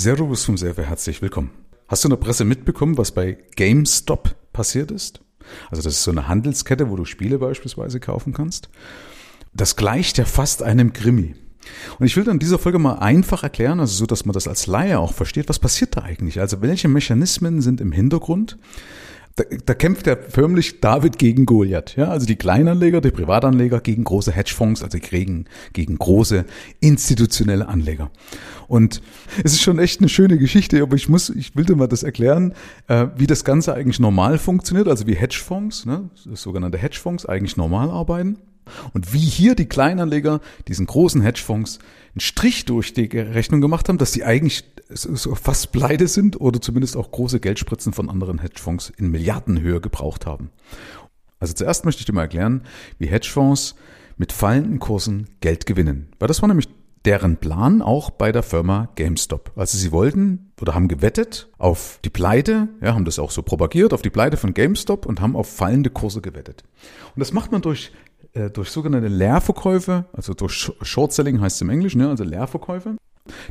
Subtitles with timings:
[0.00, 1.50] Servus vom Server, herzlich willkommen.
[1.86, 5.20] Hast du in der Presse mitbekommen, was bei GameStop passiert ist?
[5.70, 8.70] Also das ist so eine Handelskette, wo du Spiele beispielsweise kaufen kannst.
[9.52, 11.34] Das gleicht ja fast einem Krimi.
[11.98, 14.48] Und ich will dann in dieser Folge mal einfach erklären, also so, dass man das
[14.48, 16.40] als Laie auch versteht, was passiert da eigentlich?
[16.40, 18.56] Also welche Mechanismen sind im Hintergrund?
[19.36, 21.96] Da, da kämpft ja förmlich David gegen Goliath.
[21.96, 22.08] Ja?
[22.08, 26.44] Also die Kleinanleger, die Privatanleger gegen große Hedgefonds, also gegen, gegen große
[26.80, 28.10] institutionelle Anleger.
[28.66, 29.02] Und
[29.42, 32.02] es ist schon echt eine schöne Geschichte, aber ich muss, ich will dir mal das
[32.02, 32.54] erklären,
[32.88, 37.90] äh, wie das Ganze eigentlich normal funktioniert, also wie Hedgefonds, ne, sogenannte Hedgefonds eigentlich normal
[37.90, 38.38] arbeiten.
[38.92, 41.78] Und wie hier die Kleinanleger diesen großen Hedgefonds
[42.14, 46.60] einen Strich durch die Rechnung gemacht haben, dass die eigentlich so fast pleite sind oder
[46.60, 50.50] zumindest auch große Geldspritzen von anderen Hedgefonds in Milliardenhöhe gebraucht haben.
[51.38, 52.62] Also zuerst möchte ich dir mal erklären,
[52.98, 53.74] wie Hedgefonds
[54.16, 56.08] mit fallenden Kursen Geld gewinnen.
[56.18, 56.68] Weil das war nämlich
[57.06, 59.52] deren Plan auch bei der Firma GameStop.
[59.56, 63.94] Also sie wollten oder haben gewettet auf die Pleite, ja, haben das auch so propagiert,
[63.94, 66.64] auf die Pleite von GameStop und haben auf fallende Kurse gewettet.
[67.14, 67.92] Und das macht man durch
[68.32, 72.96] äh, durch sogenannte Leerverkäufe, also durch Short Selling heißt es im Englischen, ne, also Leerverkäufe.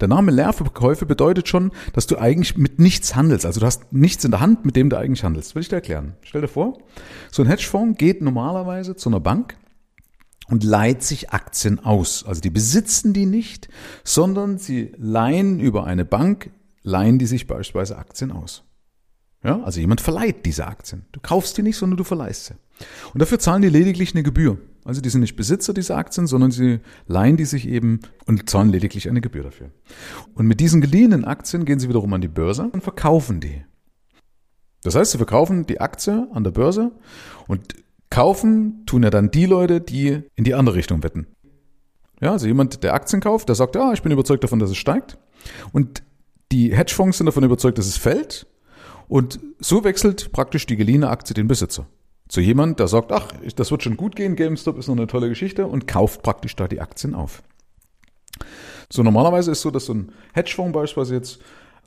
[0.00, 3.44] Der Name Leerverkäufe bedeutet schon, dass du eigentlich mit nichts handelst.
[3.44, 5.54] Also du hast nichts in der Hand, mit dem du eigentlich handelst.
[5.54, 6.14] Will ich dir erklären.
[6.22, 6.78] Stell dir vor,
[7.30, 9.56] so ein Hedgefonds geht normalerweise zu einer Bank
[10.48, 12.24] und leiht sich Aktien aus.
[12.24, 13.68] Also die besitzen die nicht,
[14.04, 16.50] sondern sie leihen über eine Bank,
[16.82, 18.62] leihen die sich beispielsweise Aktien aus.
[19.42, 21.06] Ja, also jemand verleiht diese Aktien.
[21.12, 22.54] Du kaufst die nicht, sondern du verleihst sie.
[23.12, 24.58] Und dafür zahlen die lediglich eine Gebühr.
[24.84, 28.70] Also die sind nicht Besitzer dieser Aktien, sondern sie leihen die sich eben und zahlen
[28.70, 29.70] lediglich eine Gebühr dafür.
[30.34, 33.64] Und mit diesen geliehenen Aktien gehen sie wiederum an die Börse und verkaufen die.
[34.82, 36.92] Das heißt, sie verkaufen die Aktie an der Börse
[37.48, 37.74] und
[38.10, 41.26] kaufen tun ja dann die Leute, die in die andere Richtung wetten.
[42.20, 44.76] Ja, also jemand, der Aktien kauft, der sagt, ja, ich bin überzeugt davon, dass es
[44.76, 45.18] steigt.
[45.72, 46.02] Und
[46.52, 48.46] die Hedgefonds sind davon überzeugt, dass es fällt.
[49.08, 51.86] Und so wechselt praktisch die geliehene Aktie den Besitzer.
[52.28, 55.28] Zu jemand, der sagt, ach, das wird schon gut gehen, GameStop ist noch eine tolle
[55.28, 57.42] Geschichte und kauft praktisch da die Aktien auf.
[58.90, 61.38] So normalerweise ist so, dass so ein Hedgefonds beispielsweise jetzt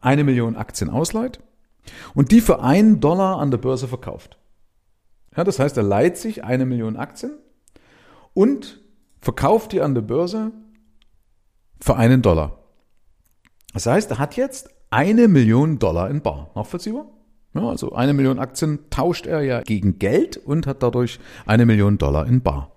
[0.01, 1.39] eine Million Aktien ausleiht
[2.13, 4.37] und die für einen Dollar an der Börse verkauft.
[5.35, 7.37] Ja, das heißt, er leiht sich eine Million Aktien
[8.33, 8.81] und
[9.19, 10.51] verkauft die an der Börse
[11.81, 12.63] für einen Dollar.
[13.73, 16.51] Das heißt, er hat jetzt eine Million Dollar in Bar.
[16.55, 17.07] Nachvollziehbar?
[17.53, 21.97] Ja, also eine Million Aktien tauscht er ja gegen Geld und hat dadurch eine Million
[21.97, 22.71] Dollar in Bar.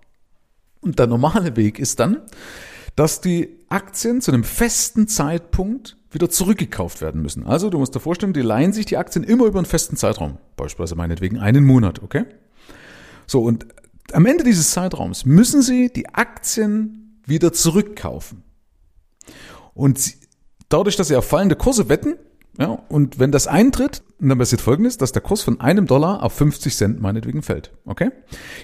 [0.80, 2.22] Und der normale Weg ist dann,
[2.96, 7.46] dass die Aktien zu einem festen Zeitpunkt wieder zurückgekauft werden müssen.
[7.46, 10.38] Also du musst dir vorstellen, die leihen sich die Aktien immer über einen festen Zeitraum,
[10.56, 12.24] beispielsweise meinetwegen einen Monat, okay?
[13.26, 13.66] So, und
[14.12, 18.42] am Ende dieses Zeitraums müssen sie die Aktien wieder zurückkaufen.
[19.74, 20.16] Und sie,
[20.68, 22.16] dadurch, dass sie auf fallende Kurse wetten,
[22.58, 26.34] ja, und wenn das eintritt, dann passiert folgendes, dass der Kurs von einem Dollar auf
[26.34, 27.72] 50 Cent meinetwegen fällt.
[27.86, 28.10] Okay?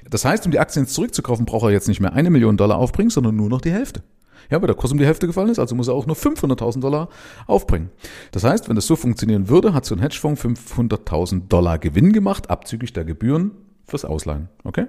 [0.09, 3.11] Das heißt, um die Aktien zurückzukaufen, braucht er jetzt nicht mehr eine Million Dollar aufbringen,
[3.11, 4.03] sondern nur noch die Hälfte.
[4.51, 6.81] Ja, weil der Kurs um die Hälfte gefallen ist, also muss er auch nur 500.000
[6.81, 7.09] Dollar
[7.47, 7.91] aufbringen.
[8.31, 12.51] Das heißt, wenn das so funktionieren würde, hat so ein Hedgefonds 500.000 Dollar Gewinn gemacht,
[12.51, 13.53] abzüglich der Gebühren
[13.87, 14.49] fürs Ausleihen.
[14.65, 14.87] Okay?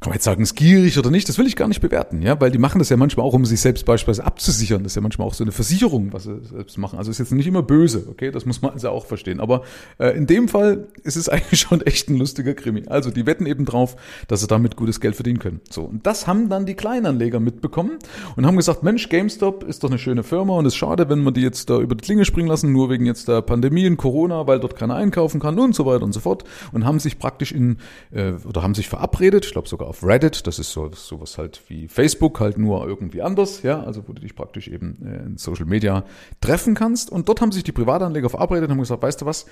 [0.00, 2.40] Kann man jetzt sagen, ist gierig oder nicht, das will ich gar nicht bewerten, ja,
[2.40, 4.82] weil die machen das ja manchmal auch, um sich selbst beispielsweise abzusichern.
[4.82, 6.98] Das ist ja manchmal auch so eine Versicherung, was sie selbst machen.
[6.98, 9.40] Also ist jetzt nicht immer böse, okay, das muss man also auch verstehen.
[9.40, 9.62] Aber
[9.98, 12.84] äh, in dem Fall ist es eigentlich schon echt ein lustiger Krimi.
[12.86, 13.96] Also die wetten eben drauf,
[14.26, 15.60] dass sie damit gutes Geld verdienen können.
[15.68, 17.98] So, und das haben dann die Kleinanleger mitbekommen
[18.36, 21.20] und haben gesagt, Mensch, GameStop ist doch eine schöne Firma und es ist schade, wenn
[21.20, 23.98] man die jetzt da über die Klinge springen lassen, nur wegen jetzt der Pandemie und
[23.98, 26.44] Corona, weil dort keiner einkaufen kann und so weiter und so fort.
[26.72, 27.76] Und haben sich praktisch in,
[28.12, 31.60] äh, oder haben sich verabredet, ich glaube sogar auf Reddit, das ist so sowas halt
[31.66, 35.36] wie Facebook, halt nur irgendwie anders, ja, also wo du dich praktisch eben äh, in
[35.36, 36.04] Social Media
[36.40, 37.10] treffen kannst.
[37.10, 39.46] Und dort haben sich die Privatanleger verabredet und haben gesagt, weißt du was,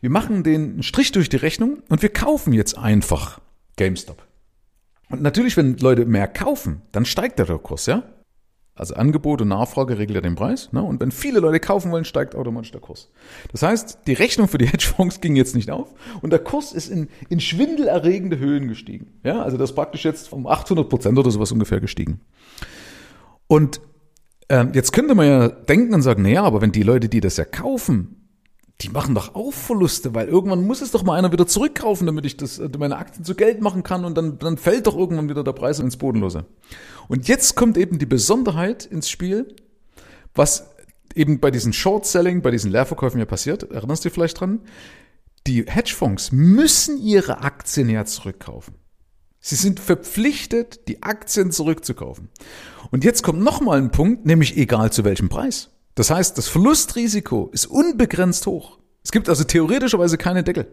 [0.00, 3.42] wir machen den Strich durch die Rechnung und wir kaufen jetzt einfach
[3.76, 4.26] GameStop.
[5.10, 8.04] Und natürlich, wenn Leute mehr kaufen, dann steigt der Kurs, ja.
[8.76, 10.72] Also Angebot und Nachfrage regelt ja den Preis.
[10.72, 10.82] Ne?
[10.82, 13.08] Und wenn viele Leute kaufen wollen, steigt automatisch der Kurs.
[13.52, 16.88] Das heißt, die Rechnung für die Hedgefonds ging jetzt nicht auf und der Kurs ist
[16.88, 19.20] in, in schwindelerregende Höhen gestiegen.
[19.22, 22.20] Ja, also das ist praktisch jetzt um 800 Prozent oder sowas ungefähr gestiegen.
[23.46, 23.80] Und
[24.48, 27.36] ähm, jetzt könnte man ja denken und sagen, naja, aber wenn die Leute, die das
[27.36, 28.23] ja kaufen,
[28.84, 32.26] die machen doch auch Verluste, weil irgendwann muss es doch mal einer wieder zurückkaufen, damit
[32.26, 35.42] ich das, meine Aktien zu Geld machen kann und dann, dann fällt doch irgendwann wieder
[35.42, 36.44] der Preis ins Bodenlose.
[37.08, 39.54] Und jetzt kommt eben die Besonderheit ins Spiel,
[40.34, 40.74] was
[41.14, 44.60] eben bei diesen Short Selling, bei diesen Leerverkäufen ja passiert, erinnerst du dich vielleicht dran?
[45.46, 48.74] Die Hedgefonds müssen ihre Aktien ja zurückkaufen.
[49.40, 52.30] Sie sind verpflichtet, die Aktien zurückzukaufen.
[52.90, 55.73] Und jetzt kommt nochmal ein Punkt, nämlich egal zu welchem Preis.
[55.94, 58.78] Das heißt, das Verlustrisiko ist unbegrenzt hoch.
[59.04, 60.66] Es gibt also theoretischerweise keine Deckel.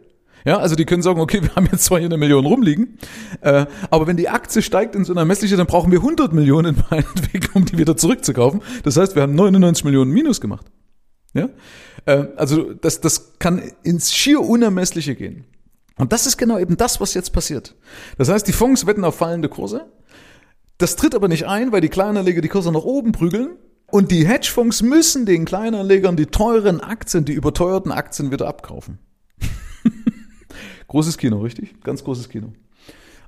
[0.45, 2.97] Ja, also die können sagen, okay, wir haben jetzt zwar hier eine Million rumliegen,
[3.41, 6.83] äh, aber wenn die Aktie steigt in so einer Messliche, dann brauchen wir 100 Millionen
[6.89, 8.61] meinetwegen, um die wieder zurückzukaufen.
[8.83, 10.65] Das heißt, wir haben 99 Millionen Minus gemacht.
[11.33, 11.49] Ja,
[12.05, 15.45] äh, also das, das kann ins schier Unermessliche gehen.
[15.97, 17.75] Und das ist genau eben das, was jetzt passiert.
[18.17, 19.91] Das heißt, die Fonds wetten auf fallende Kurse.
[20.79, 23.57] Das tritt aber nicht ein, weil die Kleinanleger die Kurse nach oben prügeln.
[23.91, 28.99] Und die Hedgefonds müssen den Kleinanlegern die teuren Aktien, die überteuerten Aktien wieder abkaufen.
[30.87, 31.81] großes Kino, richtig?
[31.83, 32.53] Ganz großes Kino.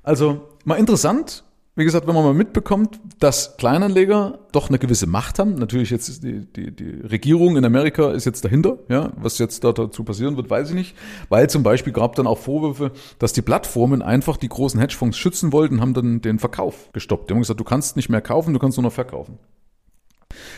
[0.02, 1.44] Also mal interessant,
[1.76, 6.22] wie gesagt, wenn man mal mitbekommt, dass Kleinanleger doch eine gewisse Macht haben, natürlich jetzt
[6.22, 10.36] die, die, die Regierung in Amerika ist jetzt dahinter, ja, was jetzt da dazu passieren
[10.36, 10.96] wird, weiß ich nicht,
[11.28, 15.52] weil zum Beispiel gab dann auch Vorwürfe, dass die Plattformen einfach die großen Hedgefonds schützen
[15.52, 17.28] wollten, haben dann den Verkauf gestoppt.
[17.28, 19.38] Die haben gesagt, du kannst nicht mehr kaufen, du kannst nur noch verkaufen.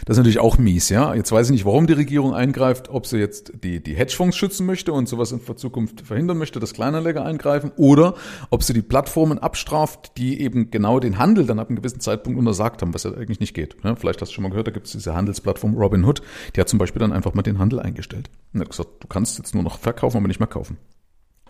[0.05, 1.15] Das ist natürlich auch mies, ja.
[1.15, 4.67] Jetzt weiß ich nicht, warum die Regierung eingreift, ob sie jetzt die, die Hedgefonds schützen
[4.67, 8.15] möchte und sowas in Zukunft verhindern möchte, dass Kleinanleger eingreifen, oder
[8.51, 12.39] ob sie die Plattformen abstraft, die eben genau den Handel dann ab einem gewissen Zeitpunkt
[12.39, 13.77] untersagt haben, was ja eigentlich nicht geht.
[13.83, 16.23] Ja, vielleicht hast du schon mal gehört, da gibt es diese Handelsplattform Robinhood,
[16.55, 18.31] die hat zum Beispiel dann einfach mal den Handel eingestellt.
[18.53, 20.77] Und hat gesagt, du kannst jetzt nur noch verkaufen, aber nicht mehr kaufen.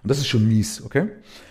[0.03, 1.09] Und das ist schon mies, okay?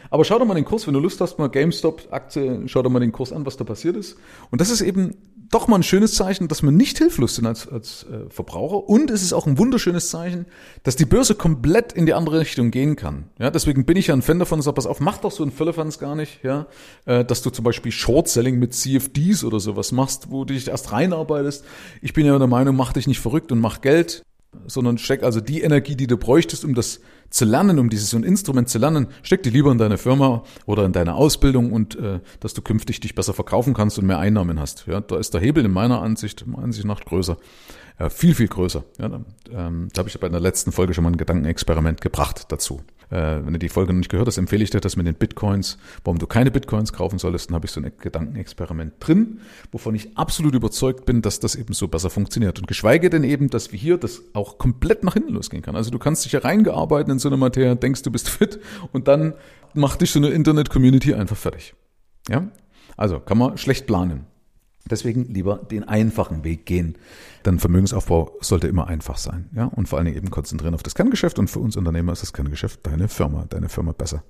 [0.09, 3.01] Aber schau doch mal den Kurs, wenn du Lust hast, mal GameStop-Aktie, schau doch mal
[3.01, 4.17] den Kurs an, was da passiert ist.
[4.49, 5.17] Und das ist eben
[5.49, 8.87] doch mal ein schönes Zeichen, dass wir nicht hilflos sind als, als äh, Verbraucher.
[8.87, 10.45] Und es ist auch ein wunderschönes Zeichen,
[10.83, 13.25] dass die Börse komplett in die andere Richtung gehen kann.
[13.39, 15.51] Ja, deswegen bin ich ja ein Fan davon, sag, pass auf, mach doch so ein
[15.51, 16.67] Firlefanz gar nicht, ja,
[17.05, 20.91] äh, dass du zum Beispiel Short-Selling mit CFDs oder sowas machst, wo du dich erst
[20.91, 21.65] reinarbeitest.
[22.01, 24.23] Ich bin ja der Meinung, mach dich nicht verrückt und mach Geld
[24.67, 26.99] sondern steck also die Energie, die du bräuchtest, um das
[27.29, 30.43] zu lernen, um dieses so ein Instrument zu lernen, steck die lieber in deine Firma
[30.65, 34.19] oder in deine Ausbildung und äh, dass du künftig dich besser verkaufen kannst und mehr
[34.19, 34.85] Einnahmen hast.
[34.87, 37.37] Ja, da ist der Hebel in meiner Ansicht, meiner Ansicht nach größer.
[37.99, 38.83] Ja, viel, viel größer.
[38.99, 39.21] Ja, da
[39.51, 42.81] ähm, da habe ich bei der letzten Folge schon mal ein Gedankenexperiment gebracht dazu.
[43.09, 45.15] Äh, wenn du die Folge noch nicht gehört hast, empfehle ich dir das mit den
[45.15, 45.77] Bitcoins.
[46.03, 49.39] Warum du keine Bitcoins kaufen solltest, dann habe ich so ein Gedankenexperiment drin,
[49.71, 52.59] wovon ich absolut überzeugt bin, dass das eben so besser funktioniert.
[52.59, 55.75] Und geschweige denn eben, dass wie hier das auch komplett nach hinten losgehen kann.
[55.75, 58.59] Also du kannst dich ja reingearbeitet in so eine Materie, denkst du bist fit
[58.91, 59.33] und dann
[59.73, 61.75] macht dich so eine Internet-Community einfach fertig.
[62.29, 62.47] Ja?
[62.97, 64.25] Also kann man schlecht planen.
[64.89, 66.97] Deswegen lieber den einfachen Weg gehen.
[67.43, 69.49] Denn Vermögensaufbau sollte immer einfach sein.
[69.55, 69.65] Ja?
[69.65, 71.39] Und vor allen Dingen eben konzentrieren auf das Kerngeschäft.
[71.39, 74.23] Und für uns Unternehmer ist das Kerngeschäft deine Firma, deine Firma besser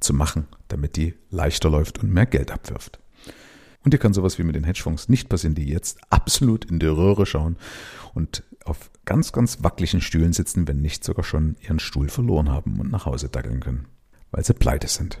[0.00, 2.98] zu machen, damit die leichter läuft und mehr Geld abwirft.
[3.84, 6.86] Und dir kann sowas wie mit den Hedgefonds nicht passieren, die jetzt absolut in die
[6.86, 7.56] Röhre schauen
[8.14, 12.78] und auf ganz, ganz wackeligen Stühlen sitzen, wenn nicht sogar schon ihren Stuhl verloren haben
[12.78, 13.86] und nach Hause dackeln können,
[14.30, 15.20] weil sie pleite sind.